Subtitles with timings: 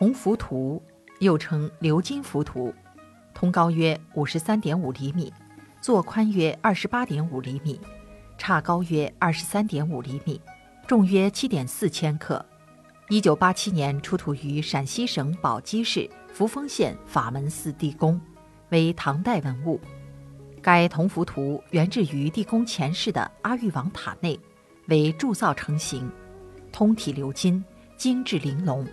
[0.00, 0.82] 铜浮图，
[1.18, 2.74] 又称鎏金浮图，
[3.34, 5.30] 通高约五十三点五厘米，
[5.82, 7.78] 座宽约二十八点五厘米，
[8.38, 10.40] 差高约二十三点五厘米，
[10.86, 12.42] 重约七点四千克。
[13.10, 18.18] 一九八七年出土于陕西省宝鸡市扶风县法门寺地宫，
[18.70, 19.78] 为唐代文物。
[20.62, 24.40] 该铜浮图原置于地宫前室的阿育王塔内，
[24.86, 26.10] 为铸造成型，
[26.72, 27.62] 通体鎏金，
[27.98, 28.88] 精致玲珑。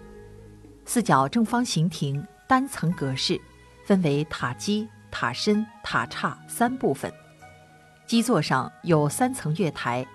[0.89, 3.39] 四角正方形亭单层格式，
[3.83, 7.11] 分为塔基、塔身、塔刹三部分。
[8.05, 10.07] 基座上有三层月台，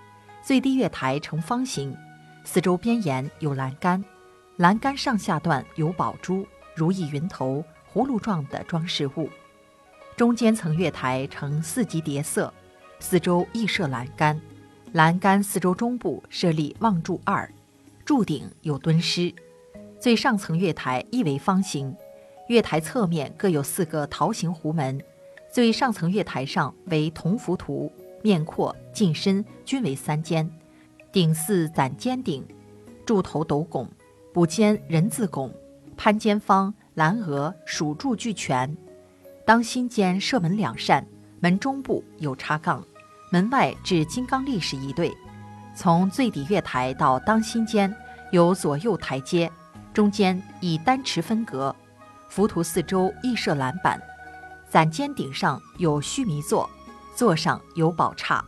[0.42, 1.94] 最低月台呈方形，
[2.42, 4.02] 四周边沿有栏杆，
[4.56, 9.28] 栏杆上下段有宝珠、如意云头、葫芦状的装饰物。
[10.16, 12.50] 中间层月台呈四级叠色，
[12.98, 14.40] 四周亦设栏杆，
[14.92, 17.52] 栏杆四周中部设立望柱二，
[18.06, 19.34] 柱顶有蹲狮。
[20.02, 21.96] 最上层月台亦为方形，
[22.48, 25.00] 月台侧面各有四个桃形弧门。
[25.48, 27.88] 最上层月台上为铜浮图，
[28.20, 30.50] 面阔、进深均为三间，
[31.12, 32.44] 顶似攒尖顶，
[33.06, 33.88] 柱头斗拱，
[34.34, 35.54] 补间人字拱，
[35.96, 38.76] 攀尖方、蓝额、蜀柱俱全。
[39.46, 41.06] 当心间设门两扇，
[41.38, 42.84] 门中部有插杠，
[43.30, 45.16] 门外置金刚力士一对。
[45.76, 47.94] 从最底月台到当心间
[48.32, 49.48] 有左右台阶，
[49.92, 51.74] 中间以单池分隔。
[52.28, 54.00] 浮屠四周亦设栏板，
[54.68, 56.68] 攒尖顶上有须弥座，
[57.14, 58.42] 座上有宝刹，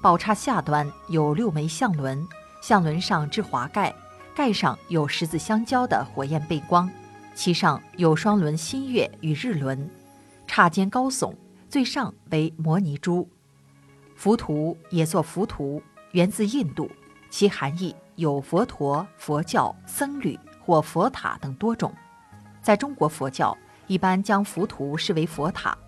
[0.00, 2.24] 宝刹下端有六枚相轮，
[2.62, 3.92] 相轮上置华盖，
[4.34, 6.88] 盖上有十字相交的火焰背光，
[7.34, 9.90] 其上有双轮新月与日轮。
[10.46, 11.34] 刹间高耸，
[11.68, 13.28] 最上为摩尼珠。
[14.14, 16.88] 浮屠也作浮图，源自印度，
[17.28, 21.94] 其含义有佛陀、佛教、僧侣或佛塔等多种。
[22.60, 25.78] 在中国佛教，一般将浮屠视为佛塔。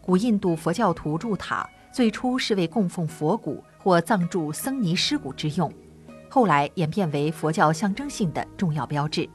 [0.00, 5.72] 古印度佛教徒筑塔，最初是为供奉佛骨或葬住僧尼尸骨之用，
[6.28, 9.28] 后来演变为佛教象征性的重要标志。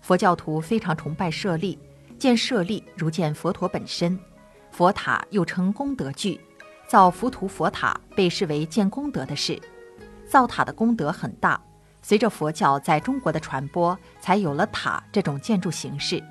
[0.00, 1.78] 佛教徒非常崇拜舍利。
[2.18, 4.16] 见舍利如见佛陀本身，
[4.70, 6.40] 佛塔又称功德具，
[6.86, 9.60] 造浮屠佛塔被视为建功德的事。
[10.24, 11.60] 造塔的功德很大。
[12.02, 16.22] 随着佛教在中国的传播，才有了塔这种建筑形式。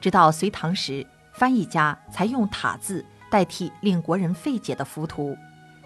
[0.00, 5.36] 直到隋唐时，翻译家才用“塔”字代替令国人费解的浮屠，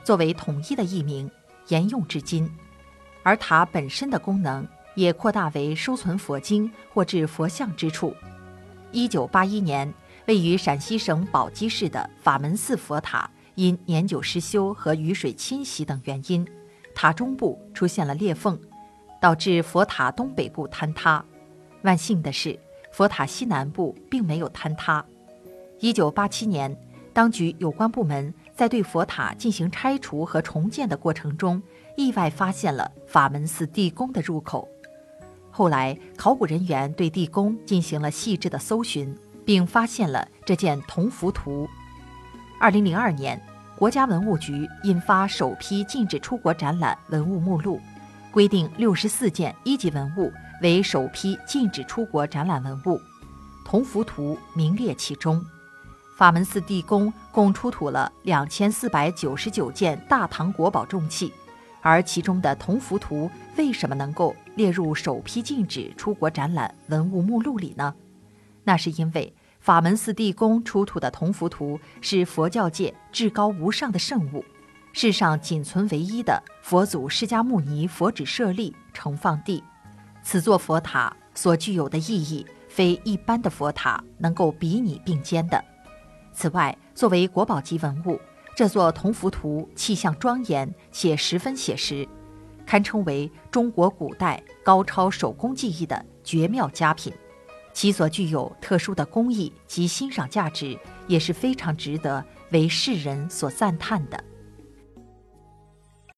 [0.03, 1.31] 作为统一的译名，
[1.69, 2.50] 沿用至今。
[3.22, 8.15] 而塔本身的功能也扩大为收存佛经或置佛像之处。
[8.92, 9.92] 一九八一年，
[10.26, 16.47] 位于陕西省宝鸡市的法门寺佛塔因年久失修和雨水侵袭等原因，
[16.94, 18.59] 塔中部出现了裂缝，
[19.26, 21.25] 导致佛塔东北部坍塌。
[21.82, 22.56] 万幸的是，
[22.92, 25.04] 佛塔西南部并没有坍塌。
[25.81, 26.78] 一九八七年，
[27.12, 31.60] 当局有关部门在对佛塔进行拆除和重建的过程中，
[31.97, 34.69] 意外发现了法门寺地宫的入口。
[35.50, 39.12] 后来，考古人员对地宫进行了细致的搜寻，
[39.44, 41.69] 并发现了这件铜浮图。
[42.60, 43.42] 二零零二年，
[43.76, 47.81] 国家文物局印发首批禁止出国展览文物目录，
[48.36, 50.30] 规定六十四件一级文物
[50.60, 53.00] 为首批禁止出国展览文物，
[53.64, 55.42] 铜浮图名列其中。
[56.19, 61.32] 法门寺地宫共出土了两千四百九十九件大唐国宝重器。
[61.80, 67.94] 而其中的铜浮图为什么能够列入首批禁止出国展览文物目录里呢？
[68.64, 74.44] 那是因为法门寺地宫出土的铜浮图是佛教界至高无上的圣物，
[74.99, 79.62] 世上仅存唯一的佛祖释迦牟尼佛指舍利盛放地。
[80.23, 85.62] 此座佛塔所具有的意义，非一般的佛塔能够比拟并肩的。
[86.33, 88.19] 此外，作为国宝级文物。
[88.57, 92.09] 这座铜浮图气象庄严且十分写实，
[92.65, 97.13] 堪称为中国古代高超手工技艺的绝妙佳品。
[97.75, 100.75] 其所具有特殊的工艺及欣赏价值，
[101.07, 104.25] 也是非常值得为世人所赞叹的。